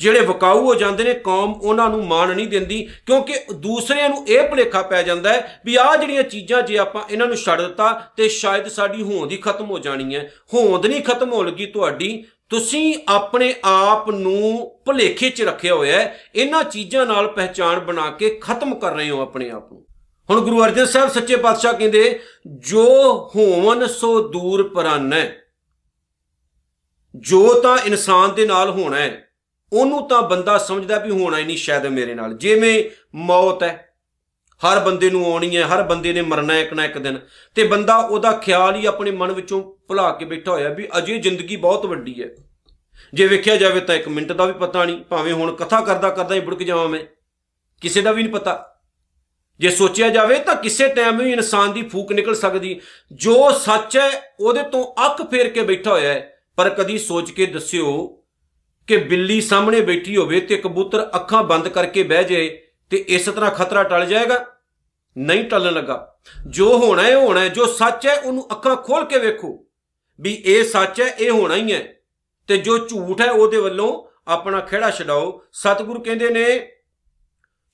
[0.00, 4.48] ਜਿਹੜੇ ਵਕਾਊ ਹੋ ਜਾਂਦੇ ਨੇ, ਕੌਮ ਉਹਨਾਂ ਨੂੰ ਮਾਣ ਨਹੀਂ ਦਿੰਦੀ, ਕਿਉਂਕਿ ਦੂਸਰਿਆਂ ਨੂੰ ਇਹ
[4.48, 8.28] ਭੁਲੇਖਾ ਪੈ ਜਾਂਦਾ ਹੈ ਵੀ ਆਹ ਜਿਹੜੀਆਂ ਚੀਜ਼ਾਂ ਜੇ ਆਪਾਂ ਇਹਨਾਂ ਨੂੰ ਛੱਡ ਦਿੱਤਾ, ਤੇ
[8.28, 12.94] ਸ਼ਾਇਦ ਸਾਡੀ ਹੋਂਦ ਹੀ ਖਤਮ ਹੋ ਜਾਣੀ ਹੈ। ਹੋਂਦ ਨਹੀਂ ਖਤਮ ਹੋ ਲੱਗੀ ਤੁਹਾਡੀ, ਤੁਸੀਂ
[13.08, 18.74] ਆਪਣੇ ਆਪ ਨੂੰ ਭੁਲੇਖੇ 'ਚ ਰੱਖਿਆ ਹੋਇਆ ਹੈ, ਇਹਨਾਂ ਚੀਜ਼ਾਂ ਨਾਲ ਪਹਿਚਾਣ ਬਣਾ ਕੇ ਖਤਮ
[18.74, 19.85] ਕਰ ਰਹੇ ਹੋ ਆਪਣੇ ਆਪ ਨੂੰ।
[20.30, 22.84] ਹੁਣ ਗੁਰੂ ਅਰਜਨ ਸਾਹਿਬ ਸੱਚੇ ਪਾਤਸ਼ਾਹ ਕਹਿੰਦੇ, ਜੋ
[23.36, 25.28] ਹੋਵਨ ਸੋ ਦੂਰ ਪਰਾਨੈ।
[27.16, 29.28] ਜੋ ਤਾਂ ਇਨਸਾਨ ਦੇ ਨਾਲ ਹੋਣਾ ਹੈ,
[29.72, 33.94] ਉਹਨੂੰ ਤਾਂ ਬੰਦਾ ਸਮਝਦਾ ਵੀ ਹੋਣਾ ਹੀ ਨਹੀਂ ਸ਼ਾਇਦ ਮੇਰੇ ਨਾਲ। ਜਿਵੇਂ ਮੌਤ ਹੈ,
[34.56, 37.20] ਹਰ ਬੰਦੇ ਨੂੰ ਆਉਣੀ ਹੈ, ਹਰ ਬੰਦੇ ਨੇ ਮਰਨਾ ਇੱਕ ਨਾ ਇੱਕ ਦਿਨ।
[37.54, 41.56] ਤੇ ਬੰਦਾ ਉਹਦਾ ਖਿਆਲ ਹੀ ਆਪਣੇ ਮਨ ਵਿੱਚੋਂ ਭੁਲਾ ਕੇ ਬੈਠਾ ਹੋਇਆ ਵੀ ਅਜੇ ਜ਼ਿੰਦਗੀ
[41.56, 42.28] ਬਹੁਤ ਵੱਡੀ ਹੈ।
[43.14, 46.34] ਜੇ ਵੇਖਿਆ ਜਾਵੇ ਤਾਂ ਇੱਕ ਮਿੰਟ ਦਾ ਵੀ ਪਤਾ ਨਹੀਂ, ਭਾਵੇਂ ਹੁਣ ਕਥਾ ਕਰਦਾ ਕਰਦਾ
[46.34, 47.00] ਹੀ ਬੁੜਕ ਜਾਵਾਂ ਮੈਂ।
[47.80, 48.75] ਕਿਸੇ ਦਾ ਵੀ ਨਹੀਂ ਪਤਾ।
[49.60, 52.80] ਜੇ ਸੋਚਿਆ ਜਾਵੇ ਤਾਂ ਕਿਸੇ ਟਾਈਮ ਵੀ ਇਨਸਾਨ ਦੀ ਫੂਕ ਨਿਕਲ ਸਕਦੀ।
[53.12, 57.46] ਜੋ ਸੱਚ ਹੈ, ਉਹਦੇ ਤੋਂ ਅੱਖ ਫੇਰ ਕੇ ਬੈਠਾ ਹੋਇਆ ਹੈ। ਪਰ ਕਦੀ ਸੋਚ ਕੇ
[57.46, 58.22] ਦੱਸਿਓ
[58.86, 63.50] ਕਿ ਬਿੱਲੀ ਸਾਹਮਣੇ ਬੈਠੀ ਹੋਵੇ ਤੇ ਕਬੂਤਰ ਅੱਖਾਂ ਬੰਦ ਕਰਕੇ ਬਹਿ ਜਾਏ ਤੇ ਇਸ ਤਰ੍ਹਾਂ
[63.50, 64.46] ਖਤਰਾ ਟਲ ਜਾਏਗਾ?
[65.18, 69.18] ਨਹੀਂ ਟਲਣ ਲੱਗਾ। ਜੋ ਹੋਣਾ ਹੈ ਹੋਣਾ ਹੈ। ਜੋ ਸੱਚ ਹੈ, ਉਹਨੂੰ ਅੱਖਾਂ ਖੋਲ ਕੇ
[69.18, 69.66] ਵੇਖੋ।
[70.20, 71.94] ਵੀ ਇਹ ਸੱਚ ਹੈ, ਇਹ ਹੋਣਾ ਹੀ ਹੈ।
[72.48, 76.72] ਤੇ ਜੋ ਝੂਠ ਹੈ, ਉਹਦੇ ਵੱਲੋਂ ਆਪਣਾ ਖਿਹੜਾ ਛਡਾਓ। ਸਤਿਗੁਰੂ ਕਹਿੰਦੇ ਨੇ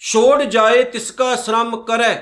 [0.03, 2.15] ਛੋੜ ਜਾਏ ਤਿਸਕਾ ਸ਼ਰਮ ਕਰੈ।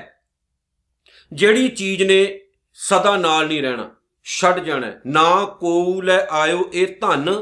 [1.31, 2.39] ਜਿਹੜੀ ਚੀਜ਼ ਨੇ
[2.77, 3.89] ਸਦਾ ਨਾਲ ਨਹੀਂ ਰਹਿਣਾ,
[4.25, 7.33] ਛੱਡ ਜਾਣਾ ਨਾ ਕੋਉ ਲੈ ਆਇਓ ਇਹ ਧਨ,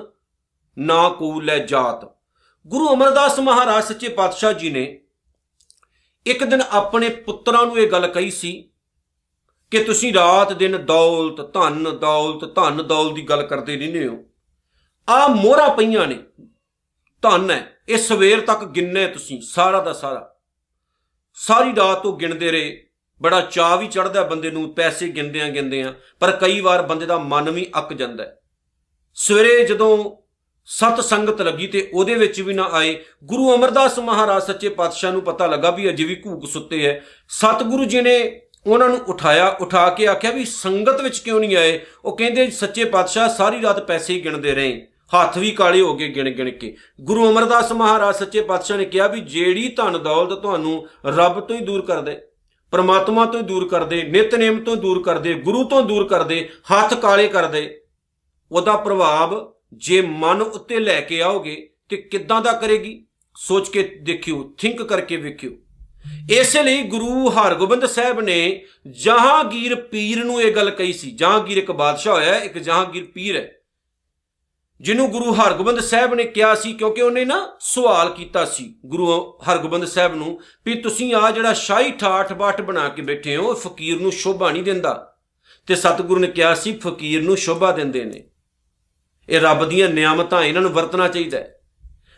[0.78, 2.06] ਨਾ ਕੋਉ ਲੈ ਜਾਤ।
[2.66, 4.84] ਗੁਰੂ ਅਮਰਦਾਸ ਮਹਾਰਾਜ ਸੱਚੇ ਪਾਤਸ਼ਾਹ ਜੀ ਨੇ
[6.26, 8.52] ਇੱਕ ਦਿਨ ਆਪਣੇ ਪੁੱਤਰਾਂ ਨੂੰ ਇਹ ਗੱਲ ਕਹੀ ਸੀ
[9.72, 14.18] ਕਿ ਤੁਸੀਂ ਰਾਤ ਦਿਨ ਦੌਲਤ, ਧਨ ਦੌਲਤ ਧਨ ਦੌਲਤ ਦੀ ਗੱਲ ਕਰਦੇ ਰਹਿੰਦੇ ਹੋ।
[15.08, 16.24] ਆ ਮੋਹਰਾ ਪਈਆਂ ਨੇ।
[17.22, 20.36] ਧਨ ਹੈ। ਇਹ ਸਵੇਰ ਤੱਕ ਗਿਣਨੇ ਤੁਸੀਂ, ਸਾਰਾ ਦਾ ਸਾਰਾ।
[21.34, 22.86] ਸਾਰੀ ਰਾਤ ਉਹ ਗਿਣਦੇ ਰਹੇ।
[23.22, 27.06] ਬੜਾ ਚਾਹ ਵੀ ਚੜਦਾ ਬੰਦੇ ਨੂੰ, ਪੈਸੇ ਗਿਣਦੇ ਆ ਗਿਣਦੇ ਆ ਪਰ ਕਈ ਵਾਰ ਬੰਦੇ
[27.06, 28.40] ਦਾ ਮਨ ਵੀ ਅੱਕ ਜਾਂਦਾ ਹੈ।
[29.16, 30.16] ਸਵੇਰੇ ਜਦੋਂ
[30.66, 35.22] ਸਤ ਸੰਗਤ ਲੱਗੀ ਤੇ ਉਹਦੇ ਵਿੱਚ ਵੀ ਨਾ ਆਏ, ਗੁਰੂ ਅਮਰਦਾਸ ਮਹਾਰਾਜ ਸੱਚੇ ਪਾਤਸ਼ਾਹ ਨੂੰ
[35.22, 37.00] ਪਤਾ ਲੱਗਾ ਵੀ ਅਜੇ ਵੀ ਘੂਕ ਸੁੱਤੇ ਐ
[37.30, 41.80] ਸਤਿਗੁਰੂ ਜੀ ਨੇ ਉਹਨਾਂ ਨੂੰ ਉਠਾਇਆ, ਉਠਾ ਕੇ ਆਖਿਆ ਵੀ ਸੰਗਤ ਵਿੱਚ ਕਿਉਂ ਨਹੀਂ ਆਏ?
[42.06, 46.08] ਉਹ ਕਹਿੰਦੇ, ਸੱਚੇ ਪਾਤਸ਼ਾਹ, ਸਾਰੀ ਰਾਤ ਪੈਸੇ ਹੀ ਗਿਣਦੇ ਰਹੇ। ਹੱਥ ਵੀ ਕਾਲੇ ਹੋ ਗਏ
[46.08, 50.88] ਗਿਣ ਗਿਣ ਕੇ। ਗੁਰੂ ਅਮਰਦਾਸ ਮਹਾਰਾਜ ਸੱਚੇ ਪਾਤਸ਼ਾਹ ਨੇ ਕਿਹਾ ਵੀ ਜਿਹੜੀ ਧਨ ਦੌਲਤ ਤੁਹਾਨੂੰ
[51.06, 52.22] ਰੱਬ ਤੋਂ ਹੀ ਦੂਰ ਕਰ ਦੇ
[52.72, 56.24] ਪਰਮਾਤਮਾ ਤੋਂ ਹੀ ਦੂਰ ਕਰ ਦੇ ਨਿਤਨੇਮ ਤੋਂ ਦੂਰ ਕਰ ਦੇ ਗੁਰੂ ਤੋਂ ਦੂਰ ਕਰ
[56.24, 57.82] ਦੇ ਹੱਥ ਕਾਲੇ ਕਰ ਦੇ
[58.52, 63.06] ਉਹਦਾ ਪ੍ਰਭਾਵ ਜੇ ਮਨ ਉੱਤੇ ਲੈ ਕੇ ਆਓਗੇ ਤੇ ਕਿੱਦਾਂ ਦਾ ਕਰੇਗੀ?
[63.36, 65.52] ਸੋਚ ਕੇ ਦੇਖਿਓ ਥਿੰਕ ਕਰਕੇ ਵੇਖਿਓ।
[66.32, 71.72] ਇਸੇ ਲਈ ਗੁਰੂ ਹਰਗੋਬਿੰਦ ਸਾਹਿਬ ਨੇ ਜਹਾਂਗੀਰ ਪੀਰ ਨੂੰ ਇਹ ਗੱਲ ਕਹੀ ਸੀ। ਜਹਾਂਗੀਰ ਇੱਕ
[71.72, 73.59] ਬਾਦਸ਼ਾਹ ਹੋਇਆ, ਇੱਕ ਜਹਾਂਗੀਰ ਪੀਰ ਹੈ।
[74.82, 79.86] ਜਿਹਨੂੰ ਗੁਰੂ ਹਰਗੋਬਿੰਦ ਸਾਹਿਬ ਨੇ ਕਿਹਾ ਸੀ, ਕਿਉਂਕਿ ਉਹਨੇ ਨਾ ਸਵਾਲ ਕੀਤਾ ਸੀ ਗੁਰੂ ਹਰਗੋਬਿੰਦ
[79.86, 84.12] ਸਾਹਿਬ ਨੂੰ ਵੀ ਤੁਸੀਂ ਆ ਜਿਹੜਾ ਸ਼ਾਹੀ ਠਾਠ ਬਾਠ ਬਣਾ ਕੇ ਬੈਠੇ ਹੋ ਫਕੀਰ ਨੂੰ
[84.12, 85.18] ਸ਼ੋਭਾ ਨਹੀਂ ਦਿੰਦਾ।
[85.68, 88.24] ਤੇ ਸਤਿਗੁਰੂ ਨੇ ਕਿਹਾ ਸੀ, ਫਕੀਰ ਨੂੰ ਸ਼ੋਭਾ ਦਿੰਦੇ ਨੇ।
[89.30, 91.60] ਇਹ ਰੱਬ ਦੀਆਂ ਨਿਆਮਤਾਂ ਇਹਨਾਂ ਨੂੰ ਵਰਤਣਾ ਚਾਹੀਦਾ ਹੈ।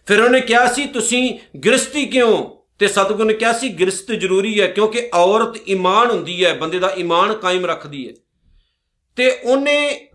[0.07, 2.61] ਫਿਰ ਉਹਨੇ ਕਿਹਾ ਸੀ, ਤੁਸੀਂ ਗ੍ਰਸਤੀ ਕਿਉਂ?
[2.79, 6.93] ਤੇ ਸਤਿਗੁਰੂ ਨੇ ਕਿਹਾ ਸੀ ਗ੍ਰਸਤ ਜ਼ਰੂਰੀ ਹੈ, ਕਿਉਂਕਿ ਔਰਤ ਈਮਾਨ ਹੁੰਦੀ ਹੈ, ਬੰਦੇ ਦਾ
[6.97, 8.13] ਈਮਾਨ ਕਾਇਮ ਰੱਖਦੀ ਹੈ।
[9.15, 10.09] ਤੇ ਉਹਨੇ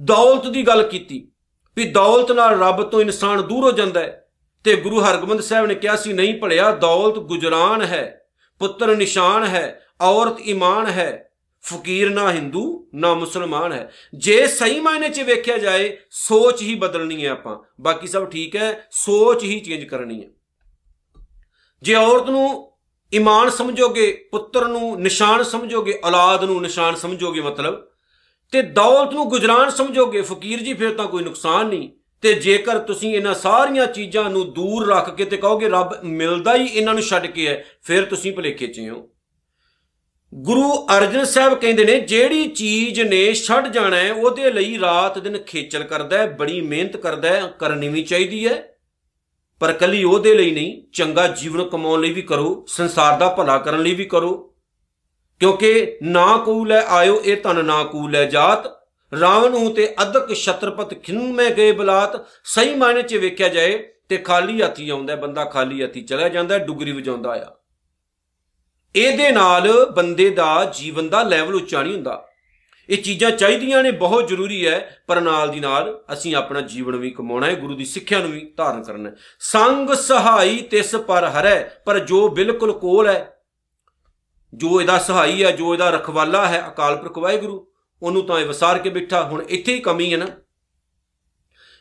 [0.00, 1.31] ਦੌਲਤ ਦੀ ਗੱਲ ਕੀਤੀ।
[1.76, 4.28] ਵੀ ਦੌਲਤ ਨਾਲ ਰੱਬ ਤੋਂ ਇਨਸਾਨ ਦੂਰ ਹੋ ਜਾਂਦਾ ਹੈ।
[4.64, 8.26] ਤੇ ਗੁਰੂ ਹਰਗੋਬਿੰਦ ਸਾਹਿਬ ਨੇ ਕਿਹਾ ਸੀ, ਨਹੀਂ ਭਲਿਆ, ਦੌਲਤ ਗੁਜਰਾਨ ਹੈ,
[8.58, 15.08] ਪੁੱਤਰ ਨਿਸ਼ਾਨ ਹੈ, ਔਰਤ ਈਮਾਨ ਹੈ, ਫਕੀਰ ਨਾ ਹਿੰਦੂ, ਨਾ ਮੁਸਲਮਾਨ ਹੈ। ਜੇ ਸਹੀ ਮਾਇਨੇ
[15.08, 19.84] 'ਚ ਵੇਖਿਆ ਜਾਏ, ਸੋਚ ਹੀ ਬਦਲਣੀ ਹੈ ਆਪਾਂ। ਬਾਕੀ ਸਭ ਠੀਕ ਹੈ, ਸੋਚ ਹੀ ਚੇਂਜ
[19.84, 20.28] ਕਰਨੀ ਹੈ।
[21.82, 22.72] ਜੇ ਔਰਤ ਨੂੰ
[23.14, 27.91] ਈਮਾਨ ਸਮਝੋਗੇ, ਪੁੱਤਰ ਨੂੰ ਨਿਸ਼ਾਨ ਸਮਝੋਗੇ, ਔਲਾਦ ਨੂੰ ਨਿਸ਼ਾਨ ਸਮਝੋਗੇ, ਮਤਲਬ
[28.52, 31.90] ਤੇ ਦੌਲਤ ਨੂੰ ਗੁਜਰਾਨ ਸਮਝੋਗੇ, ਫਕੀਰ ਜੀ, ਫਿਰ ਤਾਂ ਕੋਈ ਨੁਕਸਾਨ ਨਹੀਂ।
[32.20, 36.66] ਤੇ ਜੇਕਰ ਤੁਸੀਂ ਇਹਨਾਂ ਸਾਰੀਆਂ ਚੀਜ਼ਾਂ ਨੂੰ ਦੂਰ ਰੱਖ ਕੇ ਤੇ ਕਹੋਗੇ, ਰੱਬ ਮਿਲਦਾ ਹੀ
[36.66, 39.08] ਇਹਨਾਂ ਨੂੰ ਛੱਡ ਕੇ ਹੈ ਫਿਰ ਤੁਸੀਂ ਭਲੇਖੇ 'ਚ ਹੋ
[40.34, 45.38] ਗੁਰੂ ਅਰਜਨ ਸਾਹਿਬ ਕਹਿੰਦੇ ਨੇ, ਜਿਹੜੀ ਚੀਜ਼ ਨੇ ਛੱਡ ਜਾਣਾ ਹੈ, ਉਹਦੇ ਲਈ ਰਾਤ ਦਿਨ
[45.38, 48.76] ਖੇਚਲ ਕਰਦਾ ਹੈ, ਬੜੀ ਮਿਹਨਤ ਕਰਦਾ ਹੈ, ਕਰਨੀ ਵੀ ਚਾਹੀਦੀ ਹੈ।
[49.60, 53.82] ਪਰ ਕੱਲੀ ਉਹਦੇ ਲਈ ਨਹੀਂ, ਚੰਗਾ ਜੀਵਨ ਕਮਾਉਣ ਲਈ ਵੀ ਕਰੋ, ਸੰਸਾਰ ਦਾ ਭਲਾ ਕਰਨ
[53.82, 54.51] ਲਈ ਵੀ ਕਰੋ।
[55.42, 58.66] ਕਿਉਂਕਿ ਨਾ ਕੂਲ ਹੈ, ਆਇਓ ਇਹ ਤਨ ਨਾ ਕੂਲ ਹੈ ਜਾਤ।
[59.20, 64.16] ਰਾਵਣ ਹੂੰ ਤੇ ਅਦਕ ਛਤਰਪਤ ਖਿੰਨ ਮੈਂ ਗਏ ਬਲਾਤ। ਸਹੀ ਮਾਇਨੇ 'ਚ ਵੇਖਿਆ ਜਾਏ ਤੇ
[64.16, 67.56] ਖਾਲੀ ਹੱਥੀ ਆਉਂਦਾ ਬੰਦਾ ਖਾਲੀ ਹੱਥੀ ਚਲਾ ਜਾਂਦਾ ਡੁਗਰੀ ਵਜਾਉਂਦਾ ਆ
[68.96, 72.28] ਇਹਦੇ ਨਾਲ ਬੰਦੇ ਦਾ ਜੀਵਨ ਦਾ ਲੈਵਲ ਉੱਚਾ ਨਹੀਂ ਹੁੰਦਾ।
[72.88, 77.10] ਇਹ ਚੀਜ਼ਾਂ ਚਾਹੀਦੀਆਂ ਨੇ, ਬਹੁਤ ਜ਼ਰੂਰੀ ਹੈ, ਪਰ ਨਾਲ ਦੀ ਨਾਲ ਅਸੀਂ ਆਪਣਾ ਜੀਵਨ ਵੀ
[77.10, 81.62] ਕਮਾਉਣਾ ਹੈ, ਗੁਰੂ ਦੀ ਸਿੱਖਿਆ ਨੂੰ ਵੀ ਧਾਰਨ ਕਰਨਾ ਹੈ। ਸੰਗ ਸਹਾਈ ਤਿਸ ਪਰ ਹਰੈ,
[81.84, 83.31] ਪਰ ਜੋ ਬਿਲਕੁਲ ਕੋਲ ਹੈ
[84.52, 87.66] ਜੋ ਇਹਦਾ ਸਹਾਈ ਹੈ ਜੋ ਇਹਦਾ ਰਖਵਾਲਾ ਹੈ ਅਕਾਲ ਪੁਰਖ ਵਾਹਿਗੁਰੂ,
[88.02, 90.26] ਉਹਨੂੰ ਤਾਂ ਇਹ ਵਸਾਰ ਕੇ ਬਿਠਾ, ਹੁਣ ਇੱਥੇ ਹੀ ਕਮੀ ਹੈ ਨਾ।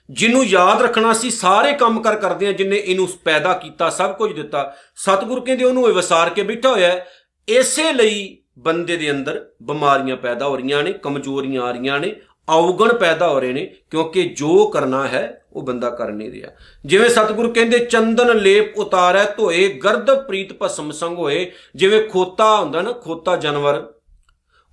[0.09, 4.31] ਜਿਹਨੂੰ ਯਾਦ ਰੱਖਣਾ ਸੀ, ਸਾਰੇ ਕੰਮ ਕਰ ਕਰਦੇ ਆ ਜਿਨੇ ਇਹਨੂੰ ਪੈਦਾ ਕੀਤਾ, ਸਭ ਕੁਝ
[4.33, 7.05] ਦਿੱਤਾ, ਸਤਿਗੁਰ ਕਹਿੰਦੇ ਉਹਨੂੰ ਇਹ ਵਸਾਰ ਕੇ ਬਿਠਾ ਹੋਇਆ
[7.47, 12.15] ਇਸੇ ਲਈ ਬੰਦੇ ਦੇ ਅੰਦਰ ਬਿਮਾਰੀਆਂ ਪੈਦਾ ਹੋ ਰਹੀਆਂ ਨੇ, ਕਮਜ਼ੋਰੀਆਂ ਆ ਰਹੀਆਂ ਨੇ
[12.49, 16.49] ਔਗਣ ਪੈਦਾ ਹੋ ਰਹੇ ਨੇ, ਕਿਉਂਕਿ ਜੋ ਕਰਨਾ ਹੈ, ਉਹ ਬੰਦਾ ਕਰ ਨਹੀਂ ਰਿਹਾ।
[16.85, 22.81] ਜਿਵੇਂ ਸਤਿਗੁਰੂ ਕਹਿੰਦੇ, ਚੰਦਨ ਲੇਪ ਉਤਾਰੈ ਧੋਏ, ਗਰਦ ਪ੍ਰੀਤ ਭਸਮ ਸੰਗ ਹੋਏ। ਜਿਵੇਂ ਖੋਤਾ ਹੁੰਦਾ
[22.81, 23.93] ਨਾ, ਖੋਤਾ ਜਾਨਵਰ,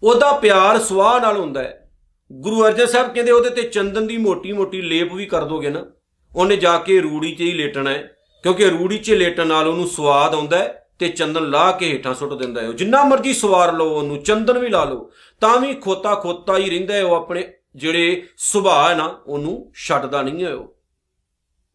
[0.02, 1.90] ਉਹਦਾ ਪਿਆਰ ਸਵਾਹ ਨਾਲ ਹੁੰਦਾ ਹੈ।
[2.32, 5.84] ਗੁਰੂ ਅਰਜਨ ਸਾਹਿਬ ਕਹਿੰਦੇ, ਉਹਦੇ ਤੇ ਚੰਦਨ ਦੀ ਮੋਟੀ-ਮੋਟੀ ਲੇਪ ਵੀ ਕਰ ਦੋਗੇ ਨਾ,
[6.36, 10.34] ਉਹਨੇ ਜਾ ਕੇ ਰੂੜੀ 'ਚ ਹੀ ਲੇਟਣਾ ਹੈ। ਕਿਉਂਕਿ ਰੂੜੀ 'ਚ ਲੇਟਣ ਨਾਲ ਉਹਨੂੰ ਸਵਾਦ
[10.34, 14.22] ਆਉਂਦਾ ਹੈ ਤੇ ਚੰਦਨ ਲਾ ਕੇ ਹੇਠਾਂ ਸੁੱਟ ਦਿੰਦਾ ਹੈ। ਜਿੰਨਾ ਮਰਜ਼ੀ ਸਵਾਰ ਲਓ ਉਹਨੂੰ,
[14.22, 18.90] ਚੰਦਨ ਵੀ ਲਾ ਲਓ। ਤਾਂ ਵੀ ਖੋਤਾ ਖੋਤਾ ਹੀ ਰਹਿੰਦਾ ਹੈ, ਉਹ ਆਪਣੇ ਜਿਹੜੇ ਸੁਭਾਅ
[18.90, 20.78] ਹੈ ਨਾ, ਉਹਨੂੰ ਛੱਡਦਾ ਨਹੀਂ ਹੈ ਉਹ।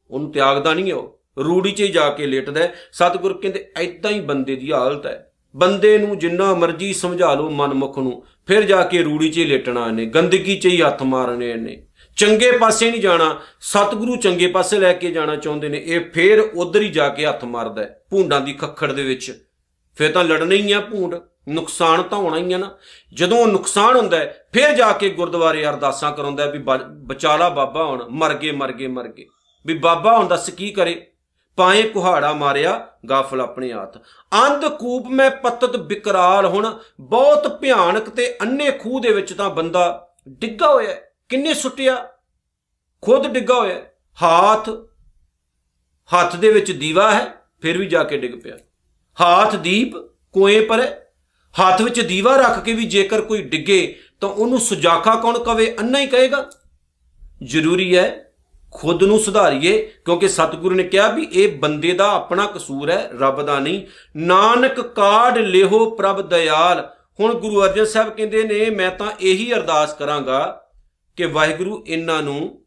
[0.09, 4.19] ਉਹਨੂੰ ਤਿਆਗਦਾ ਨਹੀਂ ਹੈ ਉਹ। ਰੂੜੀ 'ਚ ਹੀ ਜਾ ਕੇ ਲੇਟਦਾ ਸਤਿਗੁਰ ਕਹਿੰਦੇ ਐਦਾਂ ਹੀ
[4.19, 9.03] ਬੰਦੇ ਦੀ ਹਾਲਤ ਹੈ। ਬੰਦੇ ਨੂੰ ਜਿੰਨਾ ਮਰਜ਼ੀ ਸਮਝਾ ਲਓ ਮਨਮੁਖ ਨੂੰ, ਫਿਰ ਜਾ ਕੇ
[9.03, 11.87] ਰੂੜੀ 'ਚ ਹੀ ਲੇਟਣਾ ਇਹਨੇ। ਗੰਦਗੀ 'ਚ ਹੀ ਹੱਥ ਮਾਰਨੇ ਇਹਨੇ।
[12.17, 16.81] ਚੰਗੇ ਪਾਸੇ ਨਹੀਂ ਜਾਣਾ। ਸਤਿਗੁਰੂ ਚੰਗੇ ਪਾਸੇ ਲੈ ਕੇ ਜਾਣਾ ਚਾਹੁੰਦੇ ਨੇ। ਇਹ ਫੇਰ ਉਧਰ
[16.81, 19.43] ਹੀ ਜਾ ਕੇ ਹੱਥ ਮਾਰਦਾ ਭੂੰਡਾਂ ਦੀ ਖੱਖੜ ਦੇ ਵਿੱਚ।
[19.95, 21.15] ਫੇਰ ਤਾਂ ਲੜਨਾ ਹੀ ਆ ਭੂੰਡ।
[21.49, 22.69] ਨੁਕਸਾਨ ਤਾਂ ਹੋਣਾ ਹੀ ਆ ਨਾ।
[23.13, 24.17] ਜਦੋਂ ਨੁਕਸਾਨ ਹੁੰਦਾ
[24.53, 26.59] ਫੇਰ ਜਾ ਕੇ ਗੁਰਦੁਆਰੇ ਅਰਦਾਸਾਂ ਕਰਾਉਂਦਾ ਵੀ
[27.03, 29.25] ਬਚਾਲਾ ਬਾਬਾ ਹੁਣ, ਮਰ ਗਏ ਮਰ ਗਏ ਮਰ ਗਏ।
[29.65, 31.09] ਵੀ ਬਾਬਾ ਹੁਣ ਦੱਸ ਕੀ ਕਰੇ?
[31.57, 33.97] ਪਾਏ ਕੁਹਾੜਾ ਮਾਰਿਆ, ਗਾਫਲ ਆਪਣੇ ਹੱਥ।
[34.45, 40.09] ਅੰਧ ਕੂਪ ਮੈਂ ਪਤਤ ਬਿਕਰਾਲ ਹੁਣ, ਬਹੁਤ ਭਿਆਨਕ ਤੇ ਅੰਨੇ ਖੂਹ ਦੇ ਵਿੱਚ ਤਾਂ ਬੰਦਾ
[40.29, 40.95] ਡਿੱਗਾ ਹੋਇਆ
[41.29, 41.95] ਕਿੰਨੇ ਸੁੱਟਿਆ?
[43.03, 43.81] ਖੁਦ ਡਿੱਗਾ ਹੋਇਆ
[44.17, 44.69] ਹੱਥ
[46.11, 48.57] ਹੱਥ ਦੇ ਵਿੱਚ ਦੀਵਾ ਹੈ, ਫਿਰ ਵੀ ਜਾ ਕੇ ਡਿੱਗ ਪਿਆ।
[49.17, 49.97] ਹੱਥ ਦੀਪ
[50.33, 51.02] ਕੋਏ ਪਰ
[51.59, 55.75] ਹੱਥ ਵਿੱਚ ਦੀਵਾ ਰੱਖ ਕੇ ਵੀ ਜੇਕਰ ਕੋਈ ਡਿੱਗੇ ਤਾਂ ਉਹਨੂੰ ਸੁਜਾਖਾ ਕੌਣ ਕਵੇ?
[55.79, 56.49] ਅੰਨਾ ਹੀ ਕਹੇਗਾ।
[57.43, 58.19] ਜ਼ਰੂਰੀ ਹੈ
[58.71, 63.41] ਖੁਦ ਨੂੰ ਸੁਧਾਰੀਏ, ਕਿਉਂਕਿ ਸਤਿਗੁਰੂ ਨੇ ਕਿਹਾ ਵੀ ਇਹ ਬੰਦੇ ਦਾ ਆਪਣਾ ਕਸੂਰ ਹੈ, ਰੱਬ
[63.41, 63.81] ਦਾ ਨਹੀਂ।
[64.15, 66.89] ਨਾਨਕ ਕਾਢ ਲਿਹੋ ਪ੍ਰਭ ਦਇਆਲ।
[67.19, 70.65] ਹੁਣ ਗੁਰੂ ਅਰਜਨ ਸਾਹਿਬ ਕਹਿੰਦੇ ਨੇ, ਮੈਂ ਤਾਂ ਇਹੀ ਅਰਦਾਸ ਕਰਾਂਗਾ
[71.17, 72.65] ਕਿ ਵਾਹਿਗੁਰੂ, ਇਹਨਾਂ ਨੂੰ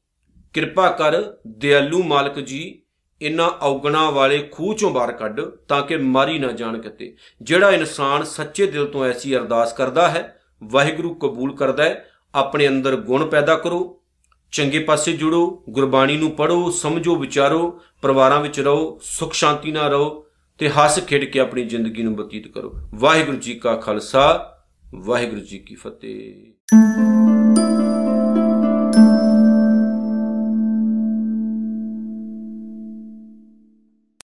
[0.52, 2.82] ਕਿਰਪਾ ਕਰ, ਦਿਆਲੂ ਮਾਲਕ ਜੀ
[3.22, 8.22] ਇਨ੍ਹਾਂ ਔਗਣਾ ਵਾਲੇ ਖੂਹ ਚੋਂ ਬਾਹਰ ਕੱਢ ਤਾਂ ਕਿ ਮਾਰੀ ਨਾ ਜਾਣ ਕਿਤੇ। ਜਿਹੜਾ ਇਨਸਾਨ
[8.22, 13.54] ਸੱਚੇ ਦਿਲ ਤੋਂ ਐਸੀ ਅਰਦਾਸ ਕਰਦਾ ਹੈ, ਵਾਹਿਗੁਰੂ ਕਬੂਲ ਕਰਦਾ ਹੈ, ਆਪਣੇ ਅੰਦਰ ਗੁਣ ਪੈਦਾ
[13.54, 14.02] ਕਰੋ,
[14.52, 20.26] ਚੰਗੇ ਪਾਸੇ ਜੁੜੋ, ਗੁਰਬਾਣੀ ਨੂੰ ਪੜੋ ਸਮਝੋ, ਵਿਚਾਰੋ, ਪਰਿਵਾਰਾਂ ਵਿੱਚ ਰਹੋ, ਸੁਖ ਸ਼ਾਂਤੀ ਨਾਲ ਰਹੋ
[20.58, 24.56] ਤੇ ਹੱਸ ਖੇਡ ਕੇ ਆਪਣੀ ਜ਼ਿੰਦਗੀ ਨੂੰ ਬਤੀਤ ਕਰੋ। ਵਾਹਿਗੁਰੂ ਜੀ ਕਾ ਖਾਲਸਾ,
[24.94, 27.35] ਵਾਹਿਗੁਰੂ ਜੀ ਕੀ ਫਤਿਹ।